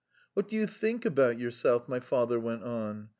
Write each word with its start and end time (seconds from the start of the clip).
"What 0.33 0.47
do 0.47 0.55
you 0.55 0.65
think 0.65 1.05
of 1.05 1.15
yourself?" 1.39 1.87
my 1.87 1.99
father 1.99 2.39
went 2.39 2.63
on. 2.63 3.09